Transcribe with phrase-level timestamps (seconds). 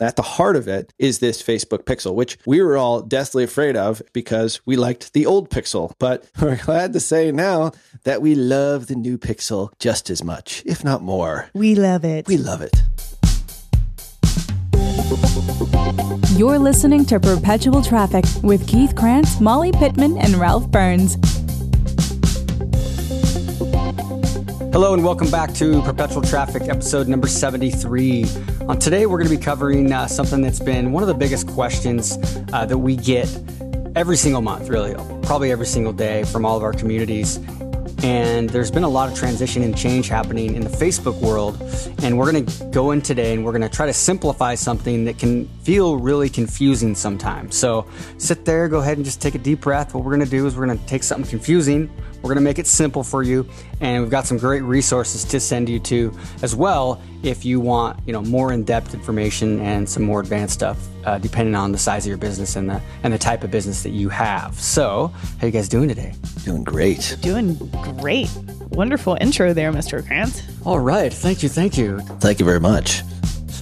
[0.00, 3.76] At the heart of it is this Facebook Pixel, which we were all deathly afraid
[3.76, 5.92] of because we liked the old Pixel.
[6.00, 7.70] But we're glad to say now
[8.02, 11.48] that we love the new Pixel just as much, if not more.
[11.54, 12.26] We love it.
[12.26, 12.82] We love it.
[16.36, 21.16] You're listening to Perpetual Traffic with Keith Krance, Molly Pittman, and Ralph Burns.
[24.74, 28.26] Hello and welcome back to Perpetual Traffic, episode number 73.
[28.62, 31.46] On today, we're going to be covering uh, something that's been one of the biggest
[31.46, 32.18] questions
[32.52, 33.28] uh, that we get
[33.94, 37.38] every single month, really, probably every single day from all of our communities.
[38.02, 41.60] And there's been a lot of transition and change happening in the Facebook world.
[42.02, 45.04] And we're going to go in today and we're going to try to simplify something
[45.04, 47.56] that can feel really confusing sometimes.
[47.56, 47.86] So
[48.18, 49.94] sit there, go ahead and just take a deep breath.
[49.94, 52.42] What we're going to do is we're going to take something confusing, we're going to
[52.42, 53.46] make it simple for you,
[53.80, 57.98] and we've got some great resources to send you to as well if you want,
[58.06, 62.04] you know, more in-depth information and some more advanced stuff, uh, depending on the size
[62.04, 64.58] of your business and the and the type of business that you have.
[64.58, 65.08] So,
[65.40, 66.14] how you guys doing today?
[66.44, 67.16] Doing great.
[67.20, 67.54] Doing
[67.98, 68.30] great.
[68.70, 70.06] Wonderful intro there, Mr.
[70.06, 70.42] Krance.
[70.66, 72.00] All right, thank you, thank you.
[72.20, 73.02] Thank you very much.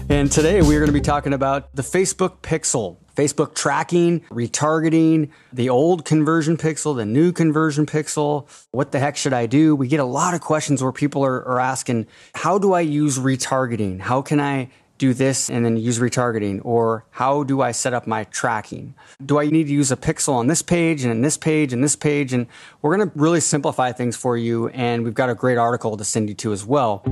[0.09, 2.97] And today we are going to be talking about the Facebook Pixel.
[3.17, 8.49] Facebook tracking, retargeting, the old conversion pixel, the new conversion pixel.
[8.71, 9.77] What the heck should I do?
[9.77, 13.19] We get a lot of questions where people are, are asking, how do I use
[13.19, 14.01] retargeting?
[14.01, 14.71] How can I
[15.03, 16.61] do this and then use retargeting?
[16.65, 18.95] Or how do I set up my tracking?
[19.25, 21.83] Do I need to use a pixel on this page and in this page and
[21.83, 22.33] this page?
[22.33, 22.47] And
[22.83, 24.69] we're going to really simplify things for you.
[24.69, 27.03] And we've got a great article to send you to as well.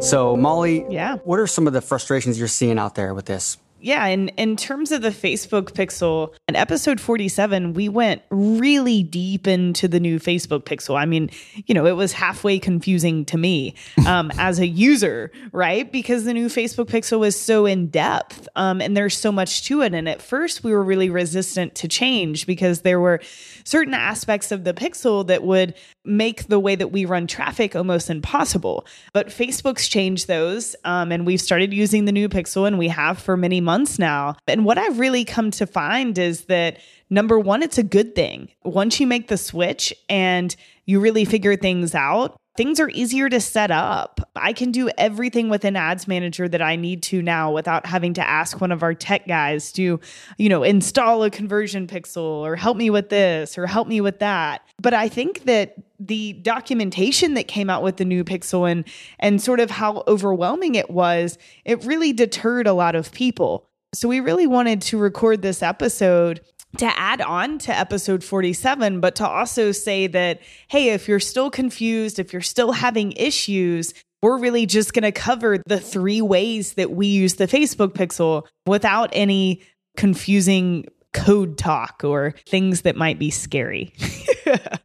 [0.00, 1.16] So, Molly, Yeah.
[1.24, 3.58] what are some of the frustrations you're seeing out there with this?
[3.86, 9.46] Yeah, and in terms of the Facebook Pixel, in episode 47, we went really deep
[9.46, 10.98] into the new Facebook Pixel.
[10.98, 11.30] I mean,
[11.66, 13.76] you know, it was halfway confusing to me
[14.08, 15.92] um, as a user, right?
[15.92, 19.82] Because the new Facebook Pixel was so in depth um, and there's so much to
[19.82, 19.94] it.
[19.94, 23.20] And at first, we were really resistant to change because there were
[23.62, 25.74] certain aspects of the Pixel that would
[26.04, 28.84] make the way that we run traffic almost impossible.
[29.12, 33.20] But Facebook's changed those, um, and we've started using the new Pixel, and we have
[33.20, 34.36] for many months now.
[34.46, 36.78] And what I've really come to find is that
[37.10, 38.48] number one, it's a good thing.
[38.64, 40.54] Once you make the switch and
[40.86, 44.20] you really figure things out, things are easier to set up.
[44.34, 48.26] I can do everything within Ads Manager that I need to now without having to
[48.26, 50.00] ask one of our tech guys to,
[50.38, 54.18] you know, install a conversion pixel or help me with this or help me with
[54.20, 54.62] that.
[54.80, 58.84] But I think that the documentation that came out with the new pixel and
[59.18, 63.66] and sort of how overwhelming it was, it really deterred a lot of people.
[63.94, 66.40] So we really wanted to record this episode
[66.78, 71.50] to add on to episode 47, but to also say that, hey, if you're still
[71.50, 76.74] confused, if you're still having issues, we're really just going to cover the three ways
[76.74, 79.62] that we use the Facebook pixel without any
[79.96, 83.92] confusing code talk or things that might be scary.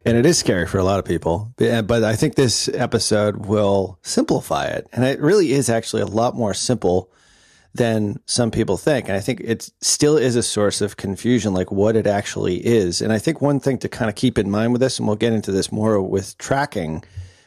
[0.04, 1.52] And it is scary for a lot of people.
[1.56, 4.88] But uh, but I think this episode will simplify it.
[4.92, 7.12] And it really is actually a lot more simple
[7.74, 9.08] than some people think.
[9.08, 13.00] And I think it still is a source of confusion, like what it actually is.
[13.00, 15.16] And I think one thing to kind of keep in mind with this, and we'll
[15.16, 17.02] get into this more with tracking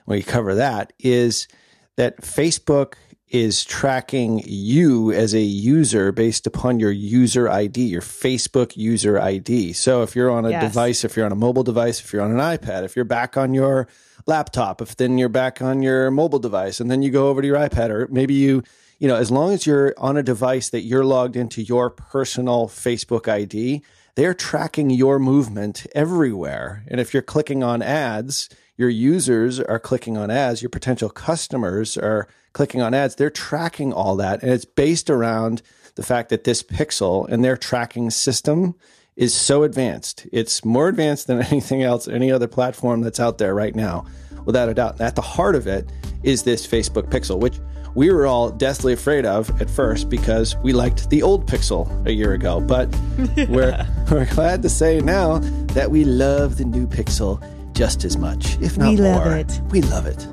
[0.05, 1.47] when we cover that, is
[1.95, 2.93] that Facebook
[3.27, 9.73] is tracking you as a user based upon your user ID, your Facebook user ID.
[9.73, 10.63] So if you're on a Yes.
[10.63, 13.35] device, if you're on a mobile device, if you're on an iPad, if you're back
[13.35, 13.87] on your
[14.27, 17.47] laptop, if then you're back on your mobile device and then you go over to
[17.47, 18.63] your iPad or maybe you
[18.97, 22.67] you know, as long as you're on a device that you're logged into your personal
[22.67, 23.81] Facebook ID,
[24.15, 26.83] they're tracking your movement everywhere.
[26.87, 31.97] And if you're clicking on ads, your users are clicking on ads, your potential customers
[31.97, 34.41] are clicking on ads, they're tracking all that.
[34.41, 35.61] And it's based around
[35.95, 38.75] the fact that this pixel and their tracking system
[39.17, 40.27] is so advanced.
[40.31, 44.05] It's more advanced than anything else, any other platform that's out there right now,
[44.45, 44.93] without a doubt.
[44.93, 45.89] And at the heart of it
[46.23, 47.59] is this Facebook pixel, which
[47.95, 52.11] we were all deathly afraid of at first because we liked the old pixel a
[52.11, 52.59] year ago.
[52.59, 52.93] But
[53.49, 55.39] we're, we're glad to say now
[55.73, 57.41] that we love the new pixel
[57.73, 59.61] just as much, if not We love it.
[59.69, 60.27] We love it.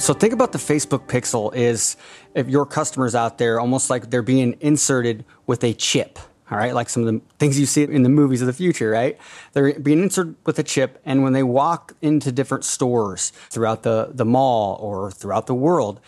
[0.00, 1.96] So think about the Facebook Pixel is
[2.34, 6.18] if your customers out there almost like they're being inserted with a chip.
[6.50, 8.90] All right, like some of the things you see in the movies of the future,
[8.90, 9.16] right?
[9.52, 14.10] They're being inserted with a chip, and when they walk into different stores throughout the,
[14.12, 16.00] the mall or throughout the world,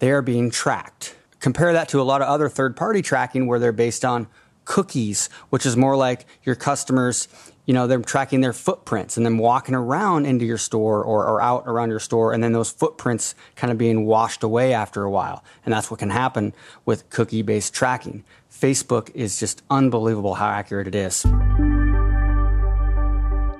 [0.00, 1.14] they are being tracked.
[1.38, 4.26] Compare that to a lot of other third party tracking where they're based on
[4.64, 7.28] cookies, which is more like your customers
[7.66, 11.40] you know, they're tracking their footprints and then walking around into your store or, or
[11.40, 15.10] out around your store, and then those footprints kind of being washed away after a
[15.10, 15.44] while.
[15.64, 16.54] And that's what can happen
[16.84, 18.24] with cookie based tracking.
[18.50, 21.26] Facebook is just unbelievable how accurate it is.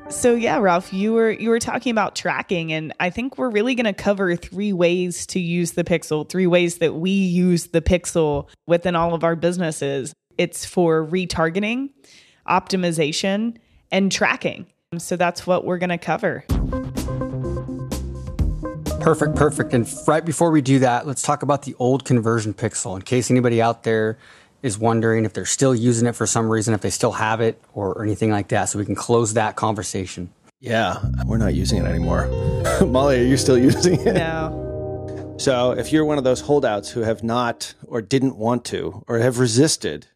[0.09, 3.75] So yeah, Ralph, you were you were talking about tracking and I think we're really
[3.75, 7.83] going to cover three ways to use the Pixel, three ways that we use the
[7.83, 10.15] Pixel within all of our businesses.
[10.39, 11.91] It's for retargeting,
[12.49, 13.57] optimization,
[13.91, 14.67] and tracking.
[14.99, 16.45] So that's what we're going to cover.
[19.01, 19.73] Perfect, perfect.
[19.73, 23.31] And right before we do that, let's talk about the old conversion pixel in case
[23.31, 24.19] anybody out there
[24.63, 27.61] is wondering if they're still using it for some reason, if they still have it
[27.75, 30.31] or, or anything like that, so we can close that conversation.
[30.61, 32.27] Yeah, we're not using it anymore.
[32.87, 34.15] Molly, are you still using it?
[34.15, 35.37] No.
[35.39, 39.19] So, if you're one of those holdouts who have not or didn't want to or
[39.19, 40.07] have resisted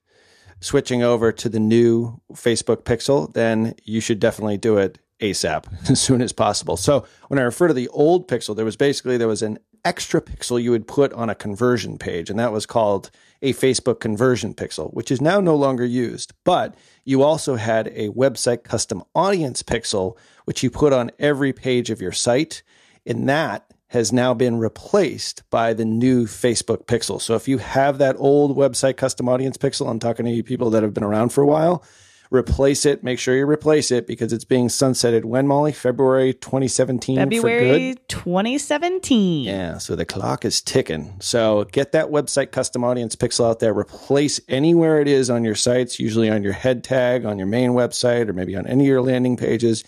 [0.61, 6.01] switching over to the new Facebook Pixel, then you should definitely do it ASAP as
[6.01, 6.77] soon as possible.
[6.77, 10.21] So, when I refer to the old Pixel, there was basically there was an extra
[10.21, 13.11] pixel you would put on a conversion page, and that was called
[13.43, 16.33] a Facebook conversion pixel, which is now no longer used.
[16.45, 16.75] But
[17.05, 22.01] you also had a website custom audience pixel, which you put on every page of
[22.01, 22.63] your site.
[23.07, 27.21] And that has now been replaced by the new Facebook pixel.
[27.21, 30.71] So if you have that old website custom audience pixel, I'm talking to you people
[30.71, 31.83] that have been around for a while,
[32.31, 33.03] replace it.
[33.03, 35.73] Make sure you replace it because it's being sunsetted when, Molly?
[35.73, 39.43] February 2017 February 2017.
[39.43, 41.17] Yeah, so the clock is ticking.
[41.19, 43.77] So get that website custom audience pixel out there.
[43.77, 47.71] Replace anywhere it is on your sites, usually on your head tag, on your main
[47.71, 49.83] website, or maybe on any of your landing pages.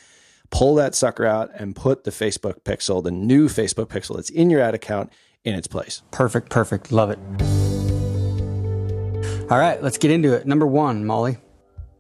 [0.53, 4.51] Pull that sucker out and put the Facebook pixel, the new Facebook pixel that's in
[4.51, 5.13] your ad account,
[5.45, 6.03] in its place.
[6.13, 6.93] Perfect, perfect.
[6.93, 7.19] Love it.
[9.51, 10.47] All right, let's get into it.
[10.47, 11.39] Number one, Molly.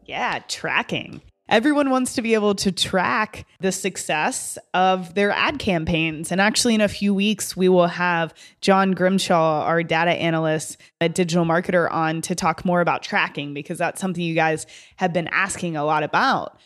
[0.06, 1.22] Yeah, tracking.
[1.48, 6.32] Everyone wants to be able to track the success of their ad campaigns.
[6.32, 11.08] And actually, in a few weeks, we will have John Grimshaw, our data analyst, a
[11.10, 14.66] digital marketer, on to talk more about tracking because that's something you guys
[14.96, 16.58] have been asking a lot about.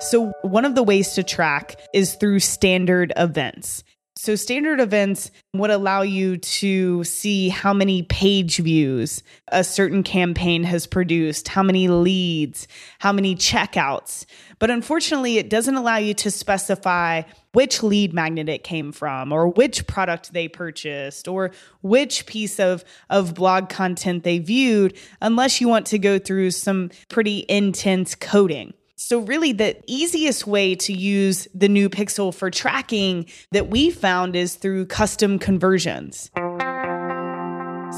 [0.00, 3.82] So, one of the ways to track is through standard events.
[4.14, 10.62] So, standard events would allow you to see how many page views a certain campaign
[10.62, 12.68] has produced, how many leads,
[13.00, 14.24] how many checkouts.
[14.60, 17.22] But unfortunately, it doesn't allow you to specify
[17.52, 21.50] which lead magnet it came from, or which product they purchased, or
[21.82, 26.90] which piece of, of blog content they viewed, unless you want to go through some
[27.08, 28.74] pretty intense coding.
[29.00, 34.34] So, really, the easiest way to use the new Pixel for tracking that we found
[34.34, 36.32] is through custom conversions.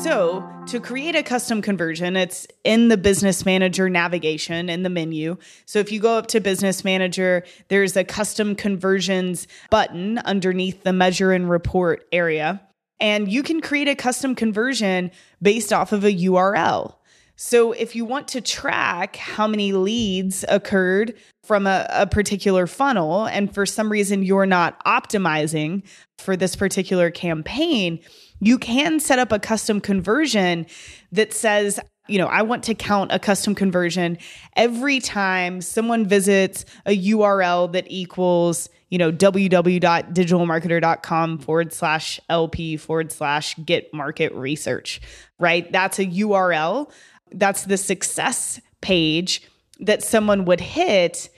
[0.02, 5.38] So, to create a custom conversion, it's in the Business Manager navigation in the menu.
[5.64, 10.92] So, if you go up to Business Manager, there's a custom conversions button underneath the
[10.92, 12.60] measure and report area.
[13.00, 16.96] And you can create a custom conversion based off of a URL.
[17.42, 23.24] So if you want to track how many leads occurred from a, a, particular funnel,
[23.24, 25.82] and for some reason you're not optimizing
[26.18, 27.98] for this particular campaign,
[28.40, 30.66] you can set up a custom conversion
[31.12, 34.18] that says, you know, I want to count a custom conversion
[34.54, 43.10] every time someone visits a URL that equals, you know, www.digitalmarketer.com forward slash LP forward
[43.10, 45.00] slash get market research,
[45.38, 45.72] right?
[45.72, 46.90] That's a URL
[47.32, 49.42] that's the success page
[49.80, 51.30] that someone would hit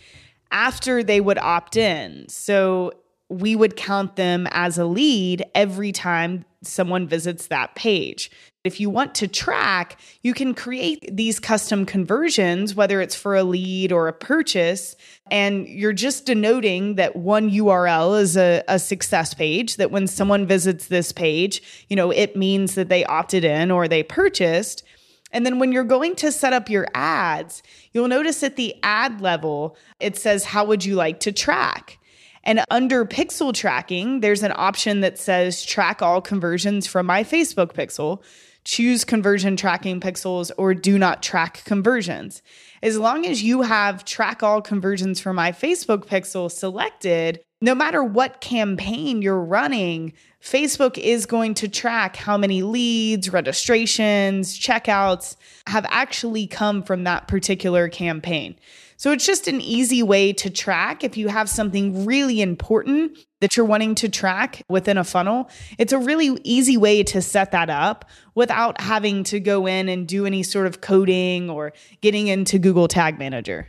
[0.51, 2.29] after they would opt in.
[2.29, 2.93] So
[3.29, 8.31] we would count them as a lead every time someone visits that page.
[8.65, 13.43] If you want to track, you can create these custom conversions, whether it's for a
[13.43, 14.95] lead or a purchase,
[15.31, 20.47] and you're just denoting that one URL is a, a success page, that when someone
[20.47, 24.85] visits this page, you know, it means that they opted in or they purchased.
[25.33, 27.63] And then when you're going to set up your ads,
[27.93, 31.99] you'll notice at the ad level, it says, How would you like to track?
[32.45, 37.73] And under pixel tracking, there's an option that says track all conversions from my Facebook
[37.73, 38.23] pixel.
[38.65, 42.43] Choose conversion tracking pixels or do not track conversions.
[42.83, 48.03] As long as you have track all conversions from my Facebook pixel selected, no matter
[48.03, 55.37] what campaign you're running, Facebook is going to track how many leads, registrations, checkouts
[55.69, 58.57] have actually come from that particular campaign.
[58.97, 63.57] So it's just an easy way to track if you have something really important that
[63.57, 67.71] you're wanting to track within a funnel, it's a really easy way to set that
[67.71, 68.05] up
[68.35, 72.89] without having to go in and do any sort of coding or getting into Google
[72.89, 73.69] Tag Manager.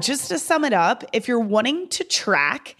[0.00, 2.76] Just to sum it up, if you're wanting to track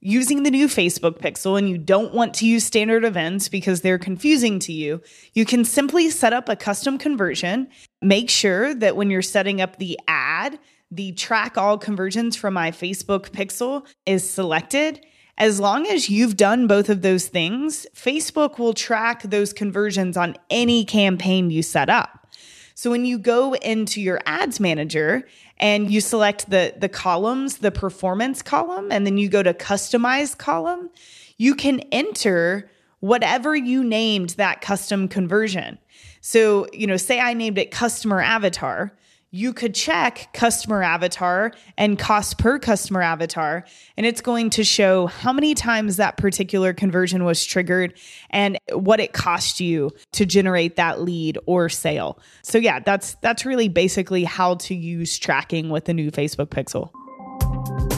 [0.00, 3.98] using the new Facebook pixel and you don't want to use standard events because they're
[3.98, 5.00] confusing to you,
[5.34, 7.68] you can simply set up a custom conversion.
[8.00, 10.58] Make sure that when you're setting up the ad,
[10.90, 15.04] the track all conversions from my Facebook pixel is selected.
[15.38, 20.36] As long as you've done both of those things, Facebook will track those conversions on
[20.50, 22.22] any campaign you set up.
[22.74, 25.24] So when you go into your ads manager
[25.62, 30.36] and you select the the columns, the performance column, and then you go to customize
[30.36, 30.90] column,
[31.38, 32.68] you can enter
[33.00, 35.78] whatever you named that custom conversion.
[36.20, 38.92] So, you know, say I named it customer avatar,
[39.32, 43.64] you could check customer avatar and cost per customer avatar,
[43.96, 47.94] and it's going to show how many times that particular conversion was triggered
[48.30, 52.18] and what it cost you to generate that lead or sale.
[52.42, 56.90] So yeah, that's that's really basically how to use tracking with the new Facebook Pixel.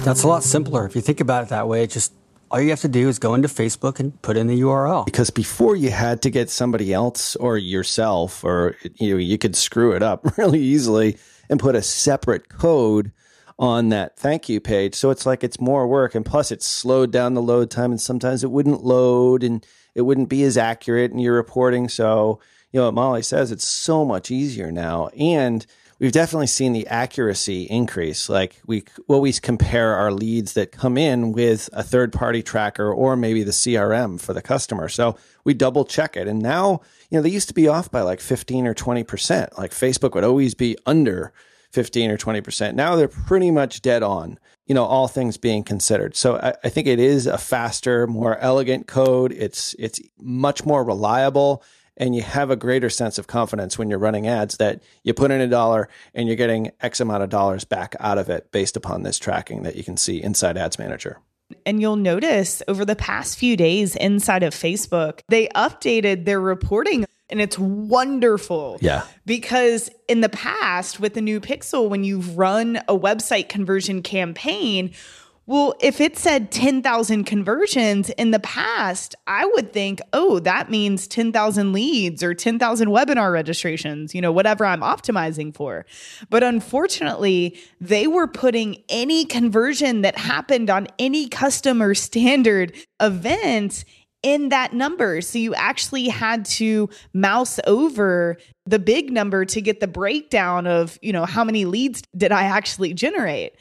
[0.04, 1.82] That's a lot simpler if you think about it that way.
[1.82, 2.12] It just
[2.50, 5.04] all you have to do is go into Facebook and put in the URL.
[5.04, 9.56] Because before you had to get somebody else or yourself, or you know, you could
[9.56, 13.12] screw it up really easily and put a separate code
[13.58, 14.94] on that thank you page.
[14.94, 18.00] So it's like it's more work, and plus it's slowed down the load time, and
[18.00, 21.88] sometimes it wouldn't load and it wouldn't be as accurate in your reporting.
[21.88, 22.40] So
[22.72, 25.64] you know what Molly says, it's so much easier now, and
[25.98, 28.28] we've definitely seen the accuracy increase.
[28.28, 33.16] Like we always compare our leads that come in with a third party tracker or
[33.16, 34.88] maybe the CRM for the customer.
[34.88, 36.28] So we double check it.
[36.28, 39.58] And now, you know, they used to be off by like 15 or 20%.
[39.58, 41.32] Like Facebook would always be under
[41.72, 42.74] 15 or 20%.
[42.74, 46.16] Now they're pretty much dead on, you know, all things being considered.
[46.16, 49.32] So I, I think it is a faster, more elegant code.
[49.32, 51.62] It's, it's much more reliable
[51.96, 55.30] and you have a greater sense of confidence when you're running ads that you put
[55.30, 58.76] in a dollar and you're getting X amount of dollars back out of it based
[58.76, 61.18] upon this tracking that you can see inside Ads Manager.
[61.66, 67.04] And you'll notice over the past few days inside of Facebook, they updated their reporting
[67.30, 68.78] and it's wonderful.
[68.80, 69.04] Yeah.
[69.24, 74.92] Because in the past, with the new Pixel, when you've run a website conversion campaign,
[75.46, 81.06] well, if it said 10,000 conversions in the past, I would think, oh, that means
[81.06, 85.84] 10,000 leads or 10,000 webinar registrations, you know, whatever I'm optimizing for.
[86.30, 93.84] But unfortunately, they were putting any conversion that happened on any customer standard event
[94.22, 95.20] in that number.
[95.20, 100.98] So you actually had to mouse over the big number to get the breakdown of,
[101.02, 103.52] you know, how many leads did I actually generate.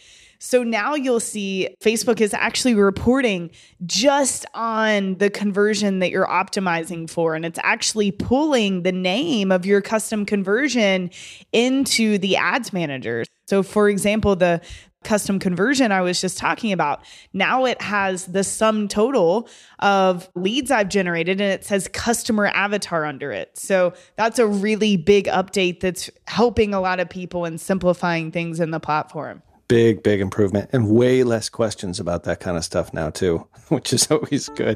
[0.45, 3.49] So now you'll see Facebook is actually reporting
[3.85, 7.33] just on the conversion that you're optimizing for.
[7.33, 11.11] And it's actually pulling the name of your custom conversion
[11.53, 13.23] into the ads manager.
[13.47, 14.59] So, for example, the
[15.05, 17.05] custom conversion I was just talking about.
[17.31, 19.47] Now it has the sum total
[19.79, 23.57] of leads I've generated and it says customer avatar under it.
[23.57, 28.59] So that's a really big update that's helping a lot of people and simplifying things
[28.59, 29.41] in the platform
[29.73, 33.91] big, big improvement and way less questions about that kind of stuff now, too, which
[33.91, 34.75] is always good.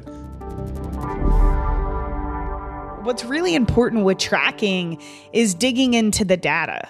[3.05, 4.99] What's really important with tracking
[5.33, 6.89] is digging into the data.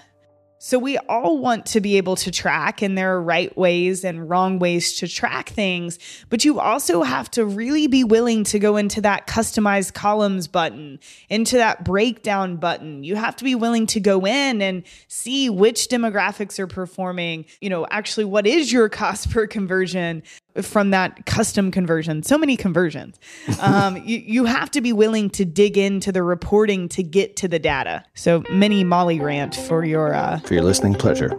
[0.60, 4.28] So we all want to be able to track, and there are right ways and
[4.28, 6.00] wrong ways to track things,
[6.30, 11.00] but you also have to really be willing to go into that customized columns button,
[11.30, 13.04] into that breakdown button.
[13.04, 17.70] You have to be willing to go in and see which demographics are performing, you
[17.70, 20.24] know, actually what is your cost per conversion?
[20.62, 22.24] From that custom conversion.
[22.24, 23.20] So many conversions.
[23.62, 27.48] Um, you, you have to be willing to dig into the reporting to get to
[27.48, 28.04] the data.
[28.16, 31.32] So many Molly rant for your uh, for your listening pleasure.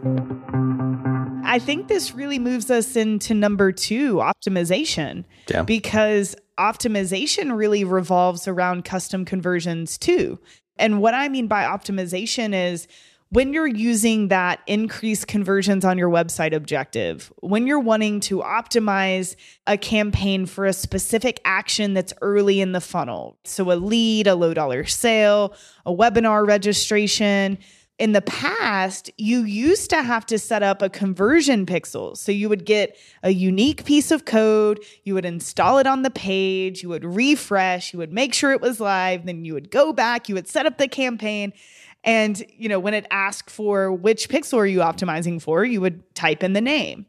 [1.44, 5.24] I think this really moves us into number two, optimization.
[5.48, 5.62] Yeah.
[5.62, 10.38] Because optimization really revolves around custom conversions too.
[10.76, 12.86] And what I mean by optimization is
[13.30, 19.36] when you're using that increased conversions on your website objective, when you're wanting to optimize
[19.66, 24.34] a campaign for a specific action that's early in the funnel, so a lead, a
[24.34, 25.54] low dollar sale,
[25.84, 27.58] a webinar registration,
[27.98, 32.16] in the past, you used to have to set up a conversion pixel.
[32.16, 36.10] So you would get a unique piece of code, you would install it on the
[36.10, 39.92] page, you would refresh, you would make sure it was live, then you would go
[39.92, 41.52] back, you would set up the campaign.
[42.04, 46.14] And, you know, when it asked for which pixel are you optimizing for, you would
[46.14, 47.06] type in the name.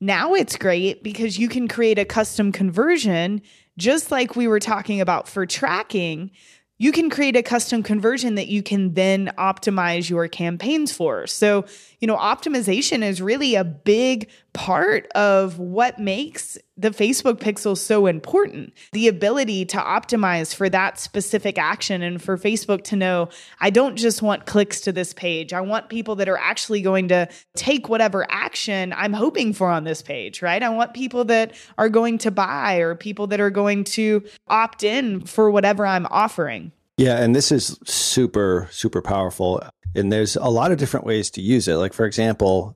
[0.00, 3.40] Now it's great because you can create a custom conversion,
[3.78, 6.30] just like we were talking about for tracking
[6.78, 11.26] you can create a custom conversion that you can then optimize your campaigns for.
[11.26, 11.64] So,
[12.00, 18.06] you know, optimization is really a big part of what makes the Facebook pixel so
[18.06, 18.72] important.
[18.92, 23.28] The ability to optimize for that specific action and for Facebook to know,
[23.60, 25.52] I don't just want clicks to this page.
[25.52, 29.84] I want people that are actually going to take whatever action I'm hoping for on
[29.84, 30.62] this page, right?
[30.62, 34.82] I want people that are going to buy or people that are going to opt
[34.82, 36.72] in for whatever I'm offering.
[36.96, 39.62] Yeah, and this is super, super powerful.
[39.94, 41.74] And there's a lot of different ways to use it.
[41.74, 42.74] Like, for example,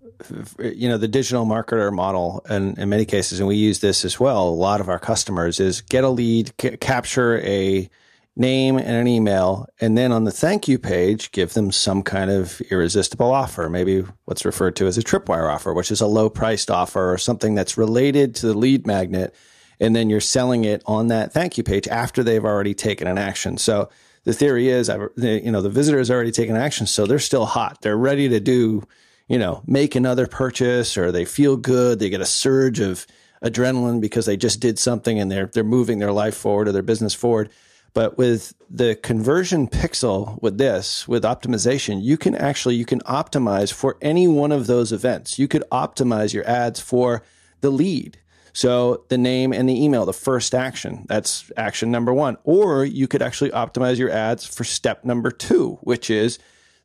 [0.59, 4.19] you know, the digital marketer model, and in many cases, and we use this as
[4.19, 7.89] well, a lot of our customers is get a lead, c- capture a
[8.37, 12.31] name and an email, and then on the thank you page, give them some kind
[12.31, 16.31] of irresistible offer, maybe what's referred to as a tripwire offer, which is a low
[16.31, 19.35] priced offer or something that's related to the lead magnet.
[19.79, 23.19] And then you're selling it on that thank you page after they've already taken an
[23.19, 23.59] action.
[23.59, 23.89] So
[24.25, 27.81] the theory is, you know, the visitor has already taken action, so they're still hot.
[27.81, 28.87] They're ready to do,
[29.31, 32.01] you know, make another purchase, or they feel good.
[32.01, 33.07] They get a surge of
[33.45, 36.83] adrenaline because they just did something and they're they're moving their life forward or their
[36.83, 37.49] business forward.
[37.95, 43.73] But with the conversion pixel, with this, with optimization, you can actually you can optimize
[43.73, 45.39] for any one of those events.
[45.39, 47.23] You could optimize your ads for
[47.61, 48.19] the lead.
[48.53, 52.37] So the name and the email, the first action, that's action number one.
[52.43, 56.41] Or you could actually optimize your ads for step number two, which is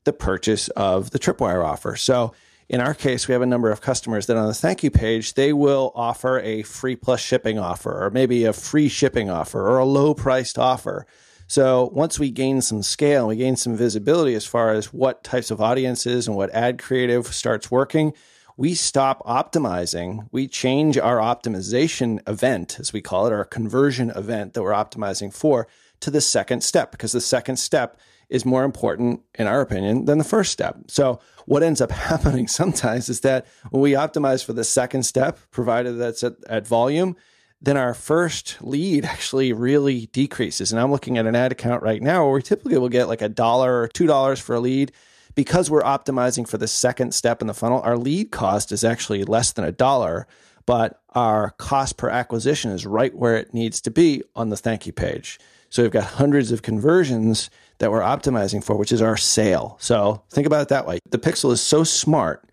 [0.06, 1.96] the purchase of the tripwire offer.
[1.96, 2.34] So
[2.70, 5.36] in our case, we have a number of customers that on the thank you page,
[5.36, 9.78] they will offer a free plus shipping offer, or maybe a free shipping offer, or
[9.78, 11.06] a low priced offer.
[11.48, 15.52] So once we gain some scale, we gain some visibility as far as what types
[15.52, 18.14] of audiences and what ad creative starts working
[18.58, 20.28] we stop optimizing.
[20.32, 25.34] We change our optimization event, as we call it, our conversion event that we're optimizing
[25.34, 25.68] for,
[26.02, 30.18] to the second step, because the second step is more important, in our opinion, than
[30.18, 30.78] the first step.
[30.88, 35.40] So, what ends up happening sometimes is that when we optimize for the second step,
[35.52, 37.16] provided that's at, at volume,
[37.62, 40.72] then our first lead actually really decreases.
[40.72, 43.22] And I'm looking at an ad account right now where we typically will get like
[43.22, 44.92] a dollar or two dollars for a lead
[45.36, 49.24] because we're optimizing for the second step in the funnel, our lead cost is actually
[49.26, 50.28] less than a dollar,
[50.66, 54.86] but our cost per acquisition is right where it needs to be on the thank
[54.86, 55.40] you page.
[55.70, 59.78] So we've got hundreds of conversions that we're optimizing for, which is our sale.
[59.80, 61.00] So think about it that way.
[61.10, 62.50] The pixel is so smart.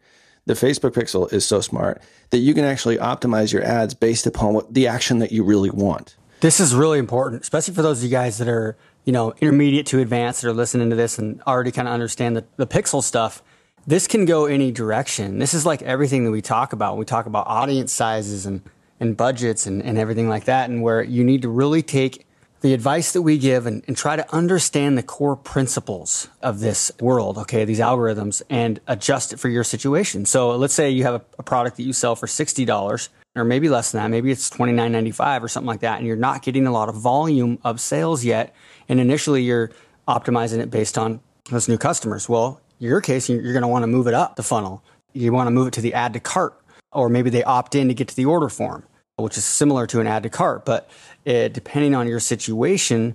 [0.46, 4.54] The Facebook pixel is so smart that you can actually optimize your ads based upon
[4.54, 6.16] what the action that you really want.
[6.40, 9.87] This is really important, especially for those of you guys that are you know, intermediate
[9.87, 13.02] to advanced that are listening to this and already kind of understand the, the pixel
[13.02, 13.42] stuff,
[13.87, 15.38] this can go any direction.
[15.38, 16.96] This is like everything that we talk about.
[16.96, 18.62] We talk about audience sizes and,
[19.00, 22.26] and budgets and, and everything like that, and where you need to really take
[22.62, 26.90] the advice that we give and, and try to understand the core principles of this
[27.01, 30.25] world, okay, these algorithms, and adjust it for your situation.
[30.25, 33.68] So let's say you have a, a product that you sell for $60 or maybe
[33.68, 34.09] less than that.
[34.09, 37.59] Maybe it's $29.95 or something like that, and you're not getting a lot of volume
[37.64, 38.55] of sales yet
[38.88, 39.70] and initially you're
[40.07, 41.20] optimizing it based on
[41.51, 42.29] those new customers.
[42.29, 44.83] Well, in your case, you're going to want to move it up the funnel.
[45.12, 46.55] You want to move it to the add to cart,
[46.92, 48.85] or maybe they opt in to get to the order form,
[49.16, 50.64] which is similar to an add to cart.
[50.64, 50.88] But
[51.25, 53.14] it, depending on your situation,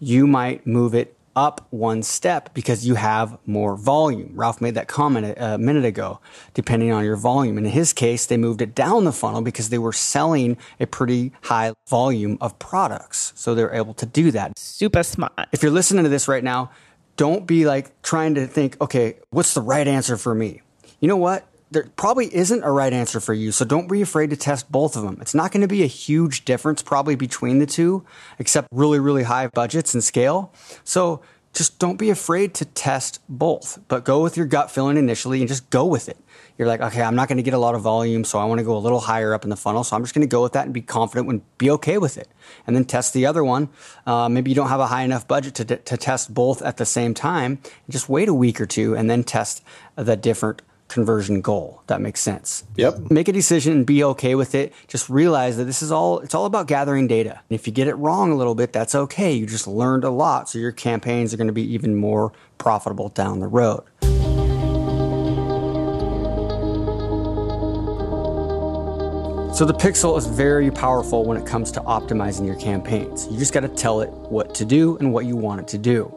[0.00, 4.32] you might move it up one step because you have more volume.
[4.34, 6.18] Ralph made that comment a, minute ago,
[6.54, 7.58] depending on your volume.
[7.58, 11.32] In his case, they moved it down the funnel because they were selling a pretty
[11.42, 13.34] high volume of products.
[13.36, 14.58] So they're able to do that.
[14.58, 15.32] Super smart.
[15.52, 16.70] If you're listening to this right now,
[17.16, 20.62] don't be like trying to think, okay, what's the right answer for me?
[21.00, 21.46] You know what?
[21.70, 23.52] There probably isn't a right answer for you.
[23.52, 25.18] So don't be afraid to test both of them.
[25.20, 28.04] It's not going to be a huge difference probably between the two,
[28.38, 30.52] except really, really high budgets and scale.
[30.84, 35.40] So just don't be afraid to test both, but go with your gut feeling initially
[35.40, 36.18] and just go with it.
[36.58, 38.58] You're like, okay, I'm not going to get a lot of volume, so I want
[38.58, 39.82] to go a little higher up in the funnel.
[39.82, 42.16] So I'm just going to go with that and be confident and be okay with
[42.16, 42.28] it.
[42.66, 43.68] And then test the other one.
[44.06, 46.86] Uh, maybe you don't have a high enough budget to, to test both at the
[46.86, 47.58] same time.
[47.88, 49.62] Just wait a week or two and then test
[49.96, 51.82] the different conversion goal.
[51.86, 52.64] That makes sense.
[52.76, 53.10] Yep.
[53.10, 54.72] Make a decision and be okay with it.
[54.88, 57.40] Just realize that this is all it's all about gathering data.
[57.48, 59.32] And if you get it wrong a little bit, that's okay.
[59.32, 63.08] You just learned a lot, so your campaigns are going to be even more profitable
[63.10, 63.84] down the road.
[69.56, 73.26] So the pixel is very powerful when it comes to optimizing your campaigns.
[73.30, 75.78] You just got to tell it what to do and what you want it to
[75.78, 76.14] do.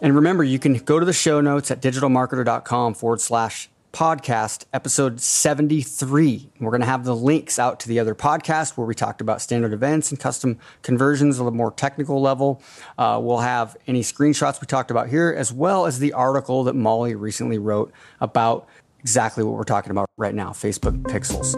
[0.00, 5.20] And remember, you can go to the show notes at digitalmarketer.com forward slash podcast, episode
[5.20, 6.50] 73.
[6.60, 9.42] We're going to have the links out to the other podcast where we talked about
[9.42, 12.62] standard events and custom conversions a little more technical level.
[12.96, 16.74] Uh, we'll have any screenshots we talked about here, as well as the article that
[16.74, 18.68] Molly recently wrote about
[19.00, 21.50] exactly what we're talking about right now Facebook pixels.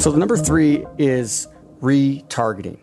[0.00, 1.48] So, the number three is
[1.80, 2.78] retargeting.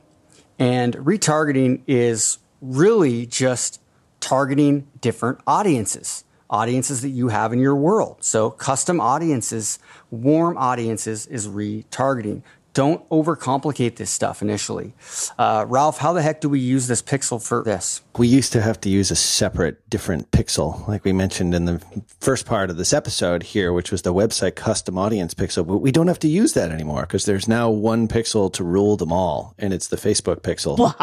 [0.59, 3.81] And retargeting is really just
[4.19, 8.17] targeting different audiences audiences that you have in your world.
[8.21, 9.79] So custom audiences,
[10.11, 12.43] warm audiences is retargeting.
[12.77, 14.93] Don't overcomplicate this stuff initially.
[15.39, 18.03] Uh, Ralph, how the heck do we use this pixel for this?
[18.19, 21.81] We used to have to use a separate, different pixel, like we mentioned in the
[22.19, 25.65] first part of this episode here, which was the website custom audience pixel.
[25.65, 28.95] But we don't have to use that anymore because there's now one pixel to rule
[28.95, 30.77] them all, and it's the Facebook pixel.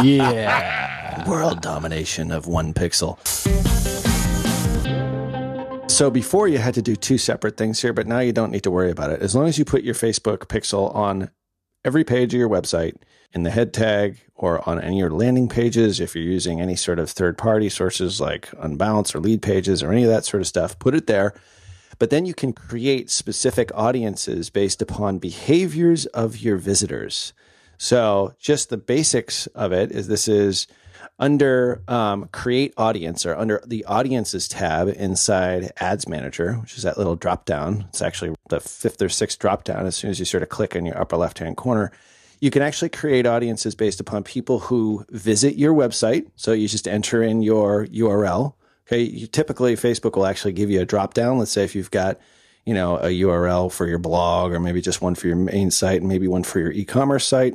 [0.06, 1.28] yeah.
[1.28, 3.18] World domination of one pixel.
[5.96, 8.64] So before you had to do two separate things here, but now you don't need
[8.64, 9.22] to worry about it.
[9.22, 11.30] As long as you put your Facebook pixel on
[11.86, 12.96] every page of your website
[13.32, 16.76] in the head tag or on any of your landing pages, if you're using any
[16.76, 20.46] sort of third party sources like Unbounce or Leadpages or any of that sort of
[20.46, 21.32] stuff, put it there.
[21.98, 27.32] But then you can create specific audiences based upon behaviors of your visitors.
[27.78, 30.66] So just the basics of it is this is
[31.18, 36.98] under um, create audience or under the audiences tab inside ads manager which is that
[36.98, 37.86] little drop down.
[37.88, 39.86] It's actually the fifth or sixth drop down.
[39.86, 41.92] As soon as you sort of click in your upper left hand corner
[42.40, 46.30] you can actually create audiences based upon people who visit your website.
[46.36, 48.54] So you just enter in your url
[48.86, 49.02] okay.
[49.02, 51.38] You, typically facebook will actually give you a drop down.
[51.38, 52.18] Let's say if you've got
[52.64, 56.00] you know a url for your blog or maybe just one for your main site
[56.00, 57.54] and maybe one for your e-commerce site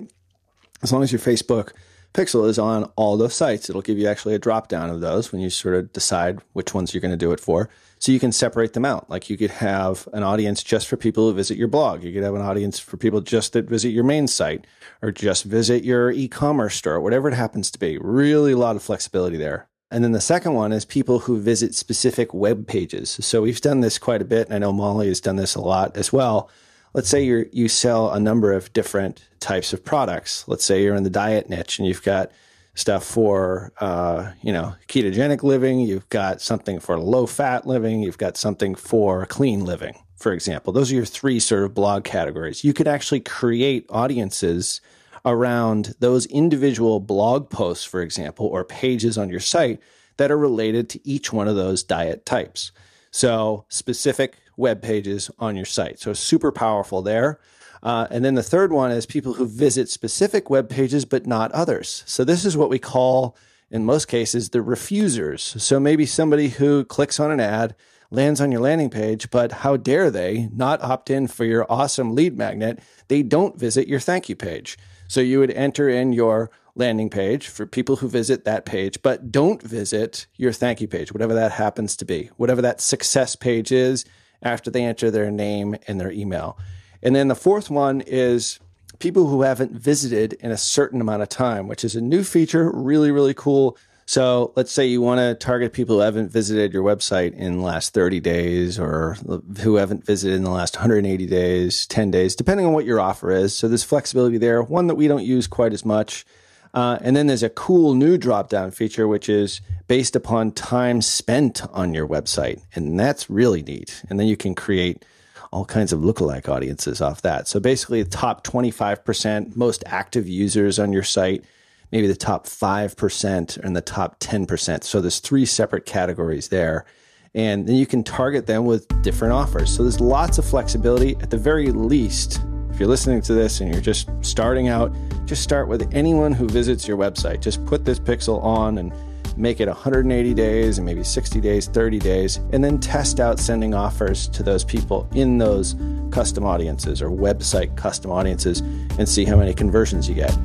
[0.81, 1.73] as long as your facebook
[2.13, 3.69] Pixel is on all those sites.
[3.69, 6.73] It'll give you actually a drop down of those when you sort of decide which
[6.73, 7.69] ones you're going to do it for.
[7.99, 9.09] So you can separate them out.
[9.09, 12.03] Like you could have an audience just for people who visit your blog.
[12.03, 14.67] You could have an audience for people just that visit your main site
[15.01, 17.97] or just visit your e-commerce store, whatever it happens to be.
[17.99, 19.69] Really a lot of flexibility there.
[19.89, 23.11] And then the second one is people who visit specific web pages.
[23.21, 24.47] So we've done this quite a bit.
[24.47, 26.49] And I know Molly has done this a lot as well
[26.93, 30.47] let's say you you sell a number of different types of products.
[30.47, 32.31] Let's say you're in the diet niche and you've got
[32.75, 35.79] stuff for uh, you know ketogenic living.
[35.79, 38.01] You've got something for low fat living.
[38.01, 40.73] You've got something for clean living, for example.
[40.73, 42.63] Those are your three sort of blog categories.
[42.63, 44.81] You could actually create audiences
[45.23, 49.79] around those individual blog posts, for example, or pages on your site
[50.17, 52.71] that are related to each one of those diet types.
[53.11, 55.99] So specific web pages on your site.
[55.99, 57.39] So super powerful there.
[57.83, 61.51] Uh, and then the third one is people who visit specific web pages but not
[61.51, 62.03] others.
[62.05, 63.35] So this is what we call,
[63.69, 65.41] in most cases, the refusers.
[65.41, 67.75] So maybe somebody who clicks on an ad,
[68.11, 72.13] lands on your landing page, but how dare they not opt in for your awesome
[72.13, 72.79] lead magnet?
[73.07, 74.77] They don't visit your thank you page.
[75.07, 79.31] So you would enter in your landing page for people who visit that page, but
[79.31, 83.71] don't visit your thank you page, whatever that happens to be, whatever that success page
[83.71, 84.05] is
[84.41, 86.57] after they enter their name and their email.
[87.03, 88.59] And then the fourth one is
[88.99, 92.71] people who haven't visited in a certain amount of time, which is a new feature,
[92.71, 93.77] really, really cool.
[94.05, 97.63] So let's say you want to target people who haven't visited your website in the
[97.63, 99.15] last 30 days or
[99.61, 103.31] who haven't visited in the last 180 days, 10 days, depending on what your offer
[103.31, 103.55] is.
[103.55, 106.25] So there's flexibility there, one that we don't use quite as much.
[106.73, 111.01] Uh, and then there's a cool new drop down feature, which is based upon time
[111.01, 112.61] spent on your website.
[112.73, 114.03] And that's really neat.
[114.09, 115.03] And then you can create
[115.51, 117.47] all kinds of lookalike audiences off that.
[117.47, 121.43] So basically, the top 25% most active users on your site,
[121.91, 124.83] maybe the top 5% and the top 10%.
[124.83, 126.85] So there's three separate categories there.
[127.33, 129.75] And then you can target them with different offers.
[129.75, 131.15] So there's lots of flexibility.
[131.21, 132.41] At the very least,
[132.81, 134.91] you're listening to this and you're just starting out,
[135.25, 137.39] just start with anyone who visits your website.
[137.39, 138.91] Just put this pixel on and
[139.37, 143.75] make it 180 days and maybe 60 days, 30 days, and then test out sending
[143.75, 145.75] offers to those people in those
[146.09, 148.61] custom audiences or website custom audiences
[148.97, 150.35] and see how many conversions you get.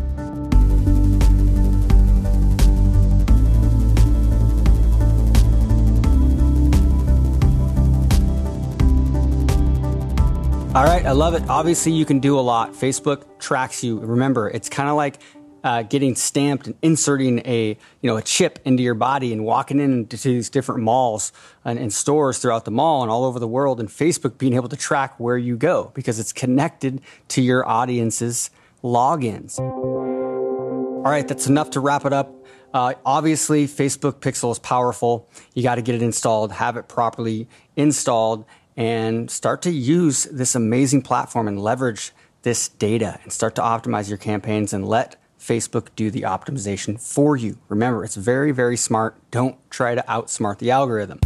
[10.76, 11.42] All right, I love it.
[11.48, 12.74] Obviously, you can do a lot.
[12.74, 13.98] Facebook tracks you.
[13.98, 15.22] Remember, it's kind of like
[15.64, 17.68] uh, getting stamped and inserting a
[18.02, 21.32] you know a chip into your body and walking into these different malls
[21.64, 24.68] and, and, stores throughout the mall and all over the world, and Facebook being able
[24.68, 28.50] to track where you go because it's connected to your audience's
[28.84, 29.58] logins.
[29.58, 32.34] All right, that's enough to wrap it up.
[32.74, 35.26] Uh, obviously, Facebook Pixel is powerful.
[35.54, 38.44] You got to get it installed, have it properly installed,
[38.76, 42.12] and start to use this amazing platform and leverage
[42.42, 47.36] this data and start to optimize your campaigns and let Facebook do the optimization for
[47.36, 47.58] you.
[47.68, 49.16] Remember, it's very, very smart.
[49.30, 51.20] Don't try to outsmart the algorithm.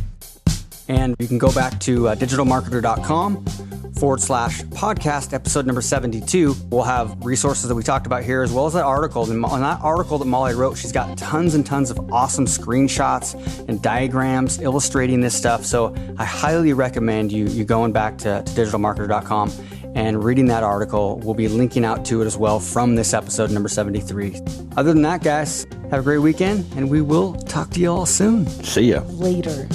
[0.89, 6.57] And you can go back to uh, digitalmarketer.com forward slash podcast episode number 72.
[6.71, 9.31] We'll have resources that we talked about here as well as that article.
[9.31, 13.35] And on that article that Molly wrote, she's got tons and tons of awesome screenshots
[13.69, 15.67] and diagrams illustrating this stuff.
[15.67, 19.53] So I highly recommend you, you going back to, to digitalmarketer.com
[19.95, 21.19] and reading that article.
[21.19, 24.41] We'll be linking out to it as well from this episode number 73.
[24.79, 28.07] Other than that, guys, have a great weekend and we will talk to you all
[28.07, 28.47] soon.
[28.47, 29.03] See ya.
[29.09, 29.69] Later.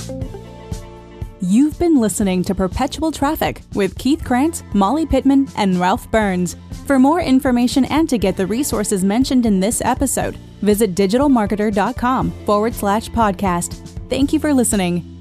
[1.48, 6.56] You've been listening to Perpetual Traffic with Keith Krance, Molly Pittman, and Ralph Burns.
[6.88, 12.74] For more information and to get the resources mentioned in this episode, visit digitalmarketer.com forward
[12.74, 13.76] slash podcast.
[14.10, 15.15] Thank you for listening.